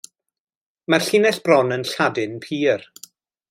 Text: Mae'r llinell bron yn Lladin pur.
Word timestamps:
Mae'r 0.93 1.05
llinell 1.09 1.39
bron 1.49 1.77
yn 1.77 1.87
Lladin 1.93 2.37
pur. 2.47 2.91